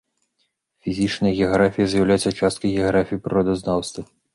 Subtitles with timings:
[0.87, 4.01] Фізічная геаграфія з'яўляецца часткай геаграфіі і прыродазнаўства.